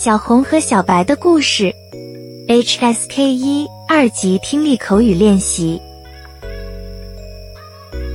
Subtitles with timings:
[0.00, 1.74] 小红和小白的故事
[2.46, 5.82] ，HSK 一二级听力口语练习。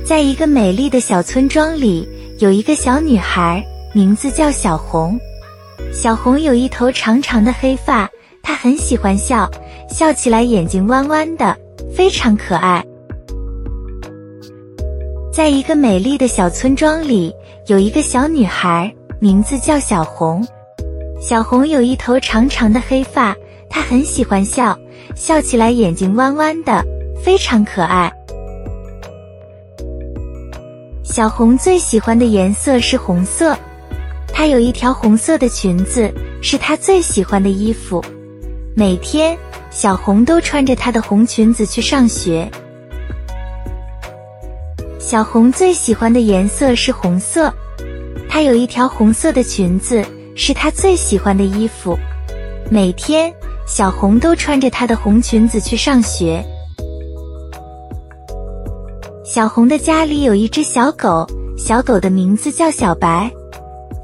[0.02, 2.08] 在一个美丽的小村庄里，
[2.38, 3.62] 有一个小女孩，
[3.92, 5.20] 名字叫小红。
[5.92, 8.10] 小红有一头长长的黑发，
[8.42, 9.46] 她很喜欢笑，
[9.86, 11.54] 笑起来眼睛弯弯的，
[11.94, 12.82] 非常可爱。
[15.30, 17.30] 在一个美丽的小村庄里，
[17.66, 18.90] 有一个小女孩，
[19.20, 20.42] 名字叫小红。
[21.26, 23.34] 小红有一头长长的黑发，
[23.70, 24.78] 她很喜欢笑，
[25.16, 26.84] 笑起来眼睛弯弯的，
[27.24, 28.12] 非常可爱。
[31.02, 33.56] 小红最喜欢的颜色是红色，
[34.34, 36.12] 她有一条红色的裙子，
[36.42, 38.04] 是她最喜欢的衣服。
[38.76, 39.34] 每天，
[39.70, 42.46] 小红都穿着她的红裙子去上学。
[44.98, 47.50] 小红最喜欢的颜色是红色，
[48.28, 50.04] 她有一条红色的裙子。
[50.34, 51.98] 是她最喜欢的衣服。
[52.70, 53.32] 每天，
[53.66, 56.44] 小红都穿着她的红裙子去上学。
[59.24, 63.30] 小红的家里有一只小狗，小狗的名字叫小白。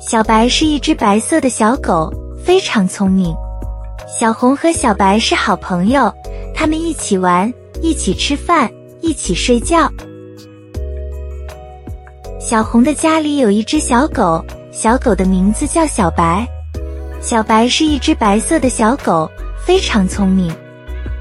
[0.01, 3.35] 小白是一只白色的小狗，非常聪明。
[4.19, 6.13] 小红和小白是好朋友，
[6.55, 9.91] 他们一起玩，一起吃饭，一起睡觉。
[12.41, 14.45] 小红的家里有一只小狗。
[14.73, 16.47] 小狗的名字叫小白，
[17.21, 19.29] 小白是一只白色的小狗，
[19.67, 20.55] 非常聪明。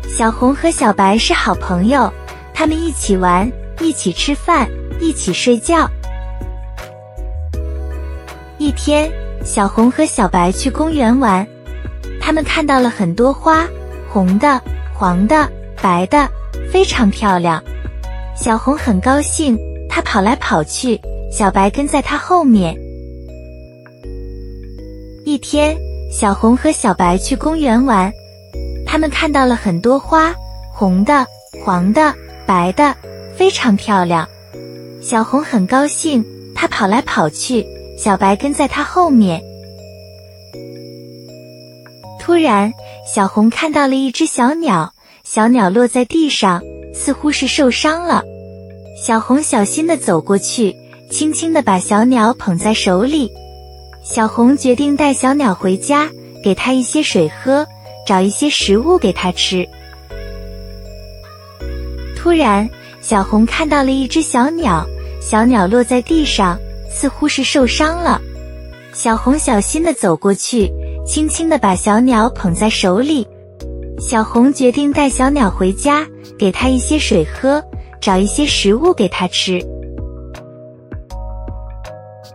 [0.08, 2.11] 小红和小白是好朋友，
[2.53, 4.69] 他们一起玩，一起吃饭，
[5.00, 5.89] 一起睡觉。
[8.59, 9.11] 一天，
[9.44, 11.45] 小红和小白去公园玩，
[12.22, 13.67] 他们看到了很多花，
[14.08, 14.61] 红的、
[14.94, 15.50] 黄的、
[15.81, 16.30] 白的，
[16.72, 17.63] 非常漂亮。
[18.36, 19.58] 小红很高兴，
[19.89, 22.78] 她跑来跑去，小白跟在她后面。
[25.40, 25.78] 天，
[26.12, 28.12] 小红和小白去公园玩，
[28.86, 30.34] 他们看到了很多花，
[30.73, 31.26] 红的、
[31.64, 32.14] 黄的、
[32.46, 32.96] 白的，
[33.36, 34.28] 非常漂亮。
[35.02, 37.66] 小红很高兴，她跑来跑去，
[37.97, 39.41] 小白跟在她后面。
[42.19, 42.72] 突然，
[43.12, 44.94] 小红看到了一只小鸟，
[45.24, 46.62] 小鸟落在地上，
[46.94, 48.24] 似乎是受伤了。
[49.02, 50.75] 小红小心地走过去，
[51.09, 53.31] 轻轻地把小鸟捧在手里。
[54.12, 56.09] 小红决定带小鸟回家，
[56.44, 57.64] 给它一些水喝，
[58.08, 59.64] 找一些食物给它吃。
[62.18, 62.68] 突然，
[63.02, 64.84] 小红看到了一只小鸟，
[65.22, 66.58] 小鸟落在地上，
[66.90, 68.19] 似乎是受伤了。
[68.94, 70.68] 小红小心地走过去，
[71.06, 73.28] 轻轻地把小鸟捧在手里。
[74.00, 76.03] 小红决定带小鸟回家，
[76.36, 77.64] 给它一些水喝，
[78.02, 79.64] 找一些食物给它吃。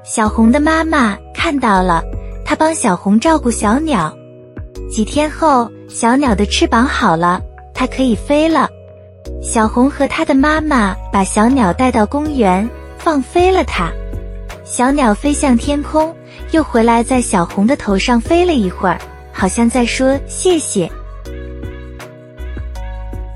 [0.04, 1.18] 小红的妈妈。
[1.44, 2.02] 看到了，
[2.42, 4.10] 他帮小红照顾小鸟。
[4.90, 7.38] 几天后，小鸟的翅膀好了，
[7.74, 8.66] 它可以飞了。
[9.42, 12.66] 小红和它的妈妈把小鸟带到公园，
[12.96, 13.92] 放飞了它。
[14.64, 16.16] 小鸟飞向天空，
[16.52, 18.98] 又回来在小红的头上飞了一会儿，
[19.30, 20.90] 好像在说谢谢。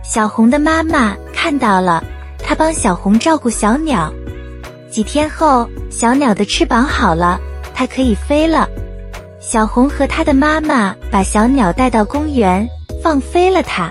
[0.03, 2.03] 小红的妈妈看到了，
[2.39, 4.11] 她帮小红照顾小鸟。
[4.91, 7.39] 几天后，小鸟的翅膀好了。
[7.79, 8.69] 它可以飞了。
[9.39, 12.69] 小红和它的妈妈把小鸟带到公园，
[13.01, 13.89] 放飞了它。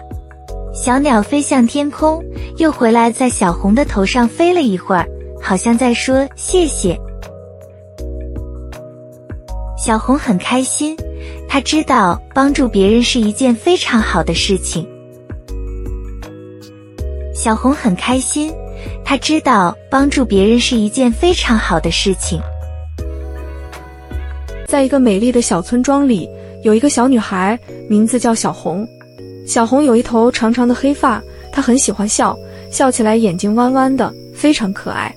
[0.74, 2.22] 小鸟飞向天空，
[2.58, 5.08] 又回来在小红的头上飞了一会儿，
[5.42, 7.00] 好像在说谢谢。
[9.78, 10.94] 小红很开心，
[11.48, 14.86] 她知道帮助别人是一件非常好的事情。
[17.34, 18.54] 小红很开心，
[19.06, 22.42] 她知道帮助别人是一件非常好的事情。
[24.67, 26.29] 在一个美丽的小村庄里，
[26.61, 27.57] 有一个小女孩，
[27.88, 28.85] 名字叫小红。
[29.47, 31.23] 小红有一头长长的黑发，
[31.53, 32.38] 她很喜欢笑，
[32.69, 35.16] 笑起来眼睛弯弯的，非常可爱。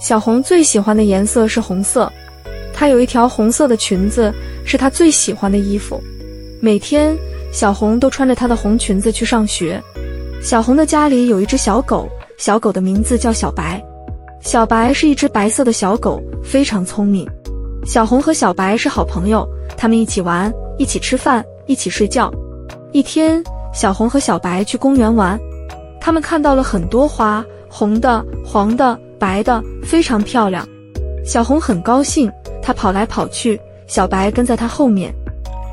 [0.00, 2.10] 小红最喜欢的颜色是红色，
[2.72, 4.32] 她有一条红色的裙子，
[4.64, 6.00] 是她最喜欢的衣服。
[6.60, 7.16] 每天，
[7.52, 9.82] 小红都穿着她的红裙子去上学。
[10.40, 12.08] 小红的家里有一只小狗，
[12.38, 13.82] 小狗的名字叫小白。
[14.40, 17.28] 小白是一只白色的小狗，非常聪明。
[17.84, 19.46] 小红和小白是好朋友，
[19.76, 22.32] 他们一起玩，一起吃饭，一起睡觉。
[22.92, 23.44] 一天，
[23.74, 25.38] 小红和小白去公园玩，
[26.00, 30.66] 他们看到了很多花，红的、黄的、白的，非常漂亮。
[31.26, 32.32] 小红很高兴，
[32.62, 35.14] 她跑来跑去，小白跟在她后面。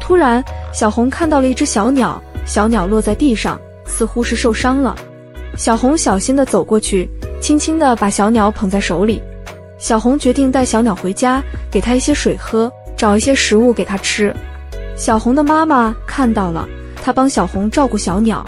[0.02, 0.44] 突然，
[0.74, 4.96] 小红看到了一只小鸟，小鸟落在地上，似乎是受伤了。
[5.56, 7.10] 小红小心地走过去，
[7.40, 9.22] 轻轻地把小鸟捧在手里。
[9.81, 11.42] 小红决定带小鸟回家，
[11.72, 14.33] 给它一些水喝，找一些食物给它吃。
[14.95, 16.69] 小红的妈妈看到了，
[17.01, 18.45] 她帮小红照顾小鸟。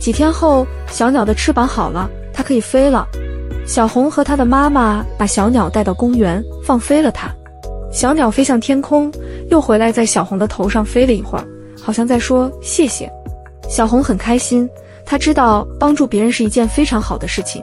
[0.00, 3.06] 几天后，小鸟的翅膀好了，它可以飞了。
[3.66, 7.30] 小红和她的妈妈把小鸟带到公园，放飞了它。
[7.92, 9.12] 小鸟飞向天空，
[9.50, 11.44] 又回来在小红的头上飞了一会儿，
[11.82, 13.12] 好像在说谢谢。
[13.68, 14.66] 小红很开心，
[15.04, 17.62] 她知道帮助别人是一件非常好的事情。